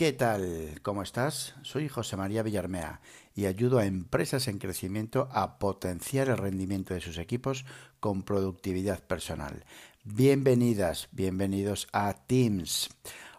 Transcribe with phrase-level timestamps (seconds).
[0.00, 0.80] ¿Qué tal?
[0.80, 1.54] ¿Cómo estás?
[1.60, 3.02] Soy José María Villarmea
[3.34, 7.66] y ayudo a empresas en crecimiento a potenciar el rendimiento de sus equipos
[8.00, 9.66] con productividad personal.
[10.04, 12.88] Bienvenidas, bienvenidos a Teams.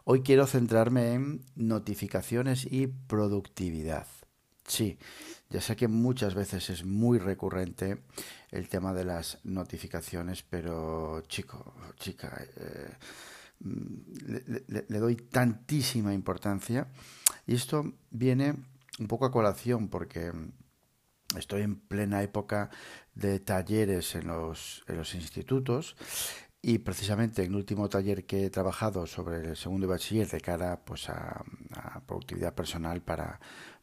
[0.04, 4.06] Hoy quiero centrarme en notificaciones y productividad.
[4.68, 5.00] Sí,
[5.50, 8.04] ya sé que muchas veces es muy recurrente
[8.52, 12.92] el tema de las notificaciones, pero chico, chica, eh,
[13.64, 16.88] le, doy tantísima importancia.
[17.48, 18.56] Y esto viene
[19.00, 20.32] un poco a colación porque
[21.38, 22.70] estoy en plena época
[23.16, 25.96] de talleres en los, en los institutos
[26.62, 30.82] y precisamente en el último taller que he trabajado sobre el segundo bachiller de cara
[30.86, 31.44] pues, a,
[32.06, 33.40] productividad personal para,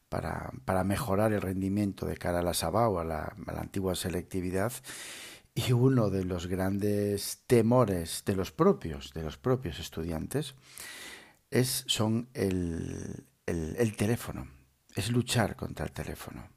[0.07, 3.95] para, para, mejorar el rendimiento de cara a la SABA a la, a la antigua
[3.95, 4.71] selectividad,
[5.55, 10.55] y uno de los grandes temores de los propios, de los propios estudiantes,
[11.49, 14.47] es, son el, el, teléfono,
[14.95, 16.47] es luchar contra el teléfono.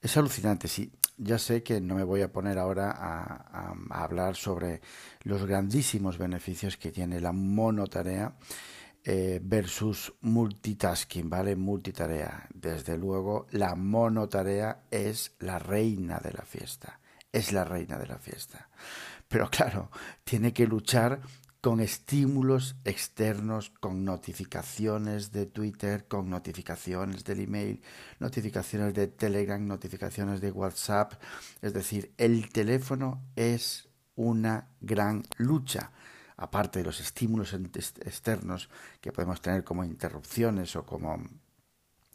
[0.00, 0.92] Es alucinante, sí.
[1.16, 4.80] Ya sé que no me voy a poner ahora a, hablar sobre
[5.22, 8.36] los grandísimos beneficios que tiene la monotarea
[9.04, 11.56] eh, versus multitasking, ¿vale?
[11.56, 12.46] Multitarea.
[12.54, 17.00] Desde luego, la monotarea es la reina de la fiesta
[17.32, 18.68] es la reina de la fiesta.
[19.28, 19.90] Pero claro,
[20.24, 21.20] tiene que luchar
[21.60, 27.82] con estímulos externos, con notificaciones de Twitter, con notificaciones del email,
[28.20, 31.14] notificaciones de Telegram, notificaciones de WhatsApp.
[31.60, 35.92] Es decir, el teléfono es una gran lucha.
[36.36, 41.20] Aparte de los estímulos externos que podemos tener como interrupciones o como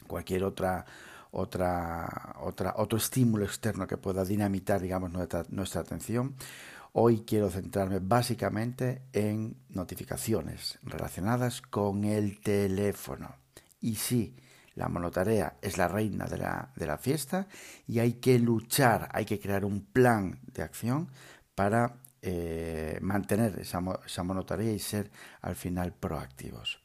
[0.08, 0.86] cualquier otra
[1.34, 6.36] otra, otra, otro estímulo externo que pueda dinamitar, digamos, nuestra, nuestra atención.
[6.94, 13.36] Hoy quiero centrarme básicamente en notificaciones relacionadas con el teléfono.
[13.82, 14.36] Y sí,
[14.76, 17.48] la monotarea es la reina de la, de la fiesta
[17.88, 21.10] y hay que luchar, hay que crear un plan de acción
[21.56, 25.12] para eh, mantener esa, esa monotarea y ser
[25.42, 26.80] al final proactivos.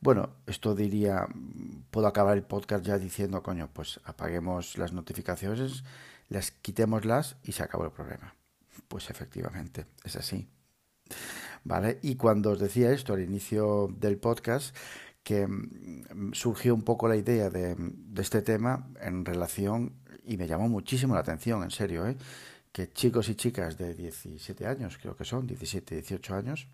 [0.00, 1.28] Bueno, esto diría,
[1.90, 5.84] puedo acabar el podcast ya diciendo, coño, pues apaguemos las notificaciones,
[6.28, 8.34] las quitémoslas y se acabó el problema.
[8.88, 10.48] Pues efectivamente, es así.
[11.64, 12.00] ¿Vale?
[12.02, 14.74] Y cuando os decía esto al inicio del podcast,
[15.22, 17.76] que mm, surgió un poco la idea de,
[18.16, 22.16] este tema en relación, y me llamó muchísimo la atención, en serio, ¿eh?
[22.72, 26.68] que chicos y chicas de 17 años, creo que son, 17, 18 años,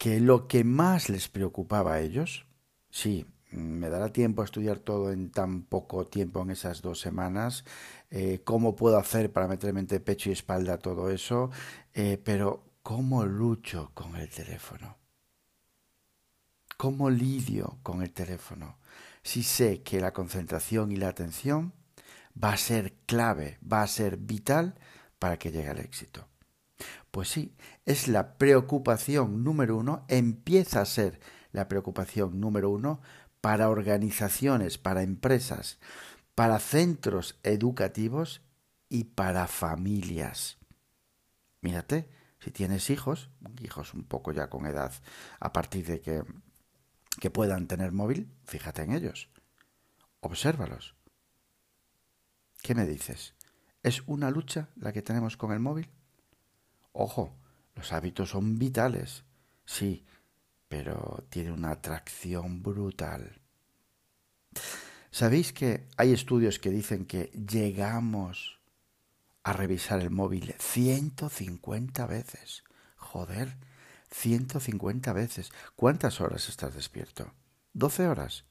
[0.00, 2.46] que lo que más les preocupaba a ellos,
[2.88, 7.66] sí, me dará tiempo a estudiar todo en tan poco tiempo en esas dos semanas,
[8.10, 11.50] eh, cómo puedo hacer para meterme entre pecho y espalda todo eso,
[11.92, 14.96] eh, pero ¿cómo lucho con el teléfono?
[16.78, 18.78] ¿Cómo lidio con el teléfono?
[19.22, 21.74] Si sé que la concentración y la atención
[22.42, 24.76] va a ser clave, va a ser vital
[25.18, 26.29] para que llegue al éxito.
[27.10, 27.54] Pues sí,
[27.86, 31.20] es la preocupación número uno, empieza a ser
[31.52, 33.00] la preocupación número uno
[33.40, 35.78] para organizaciones, para empresas,
[36.34, 38.42] para centros educativos
[38.88, 40.58] y para familias.
[41.60, 42.08] Mírate,
[42.38, 43.30] si tienes hijos,
[43.62, 44.92] hijos un poco ya con edad,
[45.40, 46.22] a partir de que,
[47.18, 49.30] que puedan tener móvil, fíjate en ellos.
[50.20, 50.94] Obsérvalos.
[52.62, 53.34] ¿Qué me dices?
[53.82, 55.90] ¿Es una lucha la que tenemos con el móvil?
[56.92, 57.36] Ojo,
[57.74, 59.24] los hábitos son vitales,
[59.64, 60.04] sí,
[60.68, 63.40] pero tiene una atracción brutal.
[65.10, 68.60] ¿Sabéis que hay estudios que dicen que llegamos
[69.42, 72.64] a revisar el móvil 150 veces?
[72.96, 73.56] Joder,
[74.10, 75.52] 150 veces.
[75.74, 77.32] ¿Cuántas horas estás despierto?
[77.74, 78.44] ¿12 horas?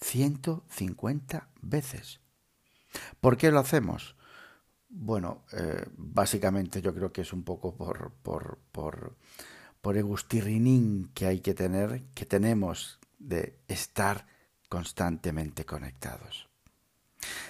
[0.00, 2.20] 150 veces.
[3.20, 4.16] ¿Por qué lo hacemos?
[4.92, 9.16] Bueno, eh, básicamente yo creo que es un poco por, por, por,
[9.80, 14.26] por el gustirrinín que hay que tener, que tenemos de estar
[14.68, 16.48] constantemente conectados.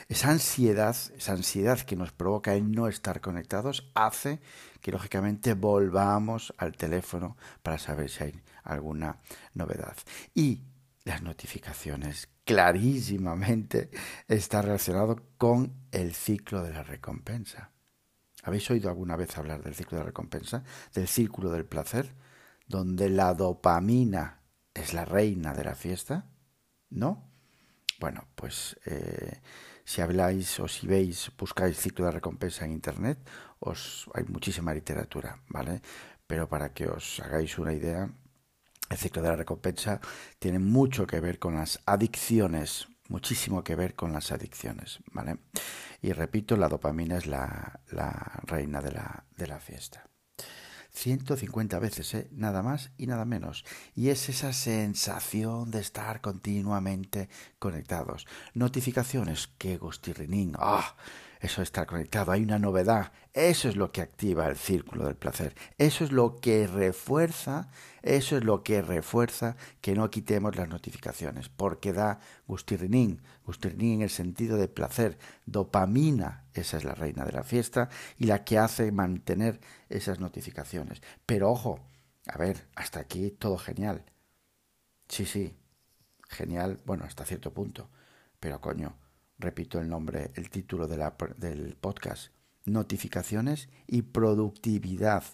[0.08, 4.40] Esa ansiedad, esa ansiedad que nos provoca el no estar conectados hace
[4.82, 9.18] que lógicamente volvamos al teléfono para saber si hay alguna
[9.54, 9.96] novedad.
[10.34, 10.62] Y
[11.10, 13.90] las notificaciones clarísimamente
[14.28, 17.72] está relacionado con el ciclo de la recompensa.
[18.44, 20.62] ¿Habéis oído alguna vez hablar del ciclo de la recompensa?
[20.94, 22.14] Del círculo del placer,
[22.68, 24.42] donde la dopamina
[24.72, 26.30] es la reina de la fiesta.
[26.90, 27.28] ¿No?
[27.98, 29.40] Bueno, pues eh,
[29.84, 33.18] si habláis o si veis, buscáis ciclo de recompensa en Internet,
[33.58, 35.82] os, hay muchísima literatura, ¿vale?
[36.28, 38.08] Pero para que os hagáis una idea,
[38.90, 40.00] El ciclo de la recompensa
[40.40, 45.38] tiene mucho que ver con las adicciones, muchísimo que ver con las adicciones, ¿vale?
[46.02, 47.80] Y repito, la dopamina es la,
[48.42, 50.10] reina de la, fiesta.
[50.90, 52.28] 150 veces, ¿eh?
[52.32, 53.64] nada más y nada menos.
[53.94, 57.28] Y es esa sensación de estar continuamente
[57.60, 58.26] conectados.
[58.54, 60.96] Notificaciones, que gustirrinín, ¡ah!
[61.40, 63.12] Eso estar conectado, hay una novedad.
[63.32, 65.54] Eso es lo que activa el círculo del placer.
[65.78, 67.70] Eso es lo que refuerza,
[68.02, 74.02] eso es lo que refuerza que no quitemos las notificaciones, porque da gustirrinín, gustirrinín en
[74.02, 77.88] el sentido de placer, dopamina, esa es la reina de la fiesta
[78.18, 81.00] y la que hace mantener esas notificaciones.
[81.24, 81.80] Pero ojo,
[82.26, 84.04] a ver, hasta aquí todo genial.
[85.08, 85.56] Sí, sí,
[86.28, 87.88] genial, bueno, hasta cierto punto.
[88.40, 88.94] Pero coño,
[89.40, 92.32] repito el nombre, el título del podcast,
[92.64, 95.24] notificaciones y productividad.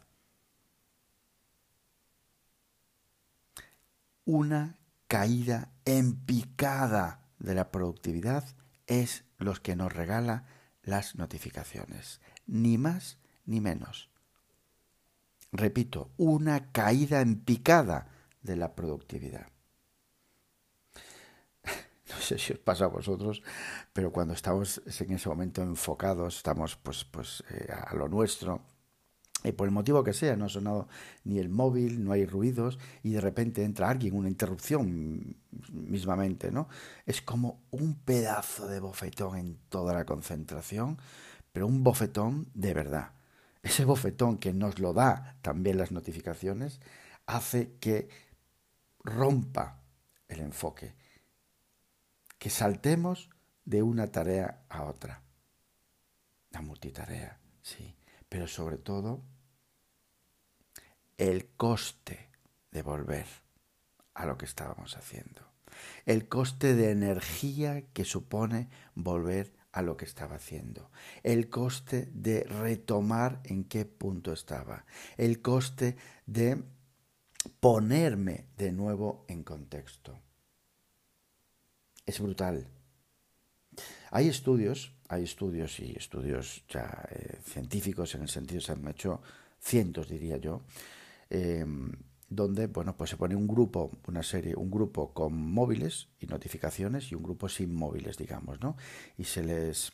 [4.24, 8.44] Una caída en picada de la productividad
[8.86, 10.46] es los que nos regala
[10.82, 14.10] las notificaciones, ni más ni menos.
[15.52, 18.08] Repito, una caída en picada
[18.42, 19.55] de la productividad
[22.16, 23.42] no sé si os pasa a vosotros,
[23.92, 28.62] pero cuando estamos en ese momento enfocados, estamos pues, pues eh, a lo nuestro,
[29.44, 30.88] y por el motivo que sea, no ha sonado
[31.24, 35.36] ni el móvil, no hay ruidos, y de repente entra alguien, una interrupción
[35.70, 36.68] mismamente, ¿no?
[37.04, 40.98] Es como un pedazo de bofetón en toda la concentración,
[41.52, 43.12] pero un bofetón de verdad.
[43.62, 46.80] Ese bofetón que nos lo da también las notificaciones
[47.26, 48.08] hace que
[49.04, 49.82] rompa
[50.28, 50.94] el enfoque
[52.46, 53.28] que saltemos
[53.64, 55.20] de una tarea a otra.
[56.52, 57.96] La multitarea, sí,
[58.28, 59.24] pero sobre todo
[61.18, 62.30] el coste
[62.70, 63.26] de volver
[64.14, 65.42] a lo que estábamos haciendo.
[66.04, 70.92] El coste de energía que supone volver a lo que estaba haciendo.
[71.24, 74.86] El coste de retomar en qué punto estaba.
[75.16, 75.96] El coste
[76.26, 76.62] de
[77.58, 80.20] ponerme de nuevo en contexto
[82.06, 82.66] es brutal.
[84.10, 89.20] Hay estudios, hay estudios y estudios ya eh, científicos en el sentido se han hecho
[89.60, 90.62] cientos diría yo,
[91.28, 91.92] em,
[92.28, 97.10] donde bueno pues se pone un grupo, una serie, un grupo con móviles y notificaciones
[97.10, 98.76] y un grupo sin móviles, digamos, ¿no?
[99.18, 99.92] Y se les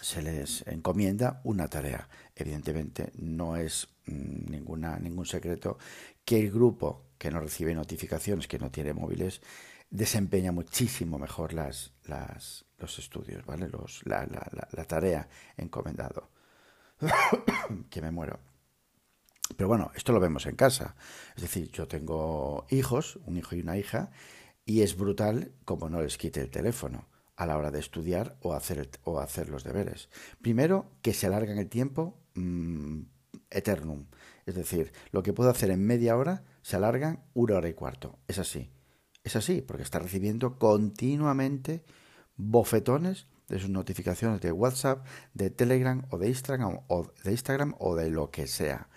[0.00, 2.08] se les encomienda una tarea.
[2.34, 5.78] Evidentemente no es mm, ninguna, ningún secreto
[6.24, 9.42] que el grupo que no recibe notificaciones, que no tiene móviles,
[9.90, 13.68] desempeña muchísimo mejor las, las, los estudios, ¿vale?
[13.68, 16.30] Los, la, la, la, tarea encomendado.
[17.90, 18.38] que me muero.
[19.56, 20.94] Pero bueno, esto lo vemos en casa.
[21.36, 24.10] Es decir, yo tengo hijos, un hijo y una hija,
[24.64, 28.52] y es brutal como no les quite el teléfono a la hora de estudiar o
[28.52, 30.08] hacer, o hacer los deberes.
[30.40, 33.00] Primero, que se alargan el tiempo mm,
[33.50, 34.06] eternum.
[34.46, 38.18] Es decir, lo que puedo hacer en media hora se alargan una hora y cuarto.
[38.28, 38.70] Es así.
[39.22, 41.84] Es así, porque está recibiendo continuamente
[42.36, 47.96] bofetones de sus notificaciones de WhatsApp, de Telegram o de Instagram o de, Instagram o
[47.96, 48.88] de lo que sea.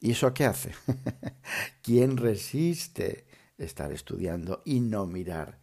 [0.00, 0.72] ¿Y eso qué hace?
[1.82, 5.58] ¿Quién resiste estar estudiando y no mirar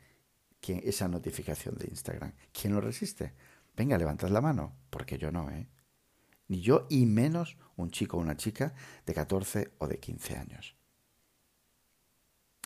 [0.61, 2.33] esa notificación de Instagram?
[2.51, 3.33] ¿Quién lo resiste?
[3.75, 5.69] Venga, levantad la mano, porque yo no, ¿eh?
[6.47, 8.73] Ni yo y menos un chico o una chica
[9.05, 10.76] de 14 o de 15 años.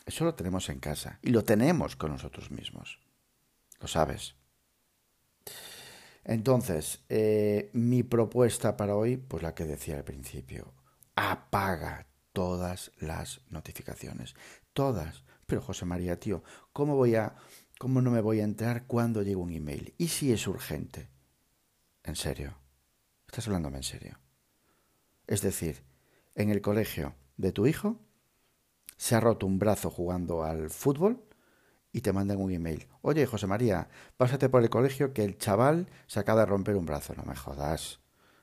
[0.06, 2.98] Eso lo tenemos en casa y lo tenemos con nosotros mismos.
[3.80, 4.34] Lo sabes.
[6.24, 10.72] Entonces, eh, mi propuesta para hoy, pues la que decía al principio,
[11.16, 14.34] apaga todas las notificaciones.
[14.72, 15.24] Todas.
[15.46, 16.42] Pero José María, tío,
[16.72, 17.34] ¿cómo voy a,
[17.78, 19.94] cómo no me voy a enterar cuando llega un email?
[19.98, 21.10] ¿Y si es urgente?
[22.04, 22.56] ¿En serio?
[23.26, 24.18] ¿Estás hablándome en serio?
[25.26, 25.82] Es decir,
[26.34, 28.00] en el colegio de tu hijo
[29.02, 31.24] se ha roto un brazo jugando al fútbol
[31.90, 32.86] y te mandan un email.
[33.00, 36.86] Oye, José María, pásate por el colegio que el chaval se acaba de romper un
[36.86, 37.12] brazo.
[37.16, 37.98] No me jodas.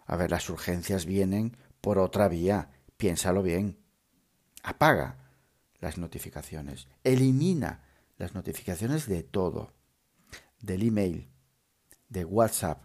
[0.05, 2.71] A ver, las urgencias vienen por otra vía.
[2.97, 3.79] Piénsalo bien.
[4.61, 5.31] Apaga
[5.79, 6.89] las notificaciones.
[7.05, 7.85] Elimina
[8.17, 9.71] las notificaciones de todo.
[10.59, 11.29] Del email,
[12.09, 12.83] de WhatsApp,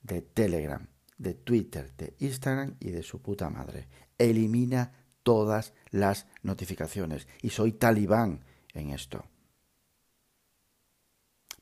[0.00, 0.86] de Telegram,
[1.18, 3.88] de Twitter, de Instagram y de su puta madre.
[4.16, 4.92] Elimina
[5.24, 9.24] todas las notificaciones y soy talibán en esto.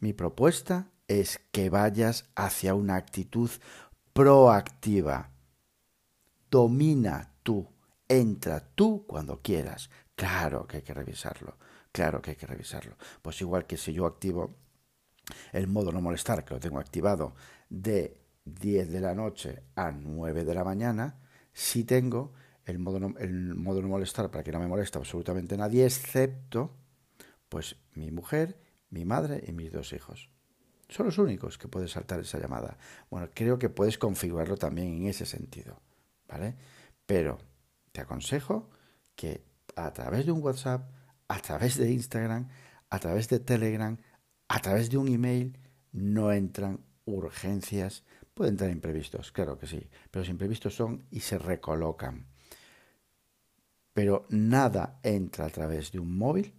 [0.00, 3.50] Mi propuesta es que vayas hacia una actitud
[4.12, 5.30] proactiva.
[6.50, 7.66] Domina tú,
[8.08, 9.88] entra tú cuando quieras.
[10.14, 11.56] Claro que hay que revisarlo,
[11.92, 12.96] claro que hay que revisarlo.
[13.22, 14.56] Pues igual que si yo activo
[15.52, 17.34] el modo no molestar, que lo tengo activado
[17.70, 21.20] de 10 de la noche a 9 de la mañana,
[21.52, 22.32] si tengo
[22.64, 26.76] el modo, no, el modo no molestar para que no me moleste absolutamente nadie, excepto
[27.48, 28.58] pues mi mujer,
[28.90, 30.30] mi madre y mis dos hijos.
[30.88, 32.78] Son los únicos que pueden saltar esa llamada.
[33.10, 35.80] Bueno, creo que puedes configurarlo también en ese sentido,
[36.28, 36.54] ¿vale?
[37.06, 37.38] Pero
[37.92, 38.70] te aconsejo
[39.14, 39.44] que
[39.76, 40.90] a través de un WhatsApp,
[41.28, 42.48] a través de Instagram,
[42.90, 43.96] a través de Telegram,
[44.48, 45.58] a través de un email,
[45.92, 48.04] no entran urgencias.
[48.34, 52.31] Pueden entrar imprevistos, claro que sí, pero los imprevistos son y se recolocan.
[53.92, 56.54] Pero nada entra a través de un móvil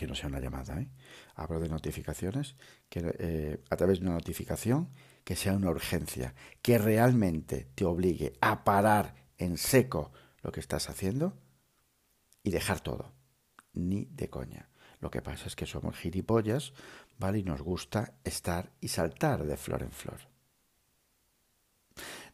[0.00, 0.88] que no sea una llamada, ¿eh?
[1.34, 2.56] hablo de notificaciones,
[2.88, 4.88] que eh, a través de una notificación
[5.24, 10.10] que sea una urgencia, que realmente te obligue a parar en seco
[10.42, 11.36] lo que estás haciendo
[12.42, 13.12] y dejar todo,
[13.74, 14.70] ni de coña.
[15.00, 16.72] Lo que pasa es que somos gilipollas,
[17.18, 17.40] ¿vale?
[17.40, 20.29] Y nos gusta estar y saltar de flor en flor.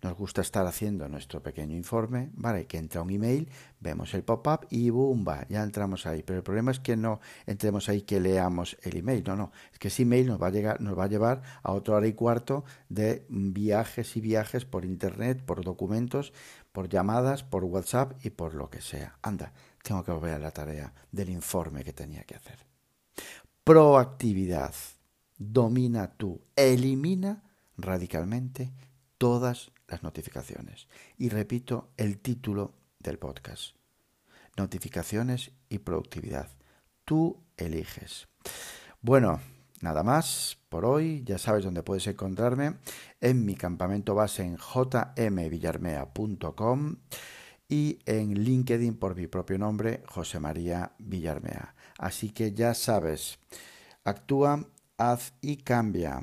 [0.03, 2.67] Nos gusta estar haciendo nuestro pequeño informe, ¿vale?
[2.67, 3.49] Que entra un email,
[3.81, 5.47] vemos el pop-up y ¡bumba!
[5.49, 6.23] Ya entramos ahí.
[6.23, 9.25] Pero el problema es que no entremos ahí que leamos el email.
[9.27, 9.53] No, no.
[9.73, 12.07] Es que ese email nos va a, llegar, nos va a llevar a otro hora
[12.07, 16.33] y cuarto de viajes y viajes por internet, por documentos,
[16.73, 19.19] por llamadas, por WhatsApp y por lo que sea.
[19.23, 22.67] Anda, tengo que volver a la tarea del informe que tenía que hacer.
[23.65, 24.75] Proactividad.
[25.39, 26.41] Domina tú.
[26.55, 27.43] Elimina
[27.77, 28.73] radicalmente
[29.19, 30.89] todas las notificaciones.
[31.19, 33.77] Y repito el título del podcast.
[34.57, 36.49] Notificaciones y productividad.
[37.05, 38.29] Tú eliges.
[39.01, 39.41] Bueno,
[39.81, 41.23] nada más por hoy.
[41.25, 42.77] Ya sabes dónde puedes encontrarme.
[43.21, 46.97] En mi campamento base en jmvillarmea.com
[47.69, 51.75] y en LinkedIn por mi propio nombre, José María Villarmea.
[51.99, 53.39] Así que ya sabes,
[54.05, 56.23] actúa, haz y cambia.